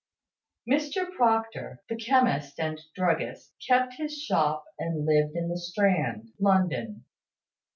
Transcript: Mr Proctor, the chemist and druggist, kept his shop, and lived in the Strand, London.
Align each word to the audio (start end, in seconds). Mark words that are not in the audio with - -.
Mr 0.67 1.11
Proctor, 1.15 1.83
the 1.87 1.95
chemist 1.95 2.59
and 2.59 2.81
druggist, 2.95 3.53
kept 3.67 3.93
his 3.99 4.17
shop, 4.17 4.65
and 4.79 5.05
lived 5.05 5.35
in 5.35 5.47
the 5.47 5.59
Strand, 5.59 6.31
London. 6.39 7.05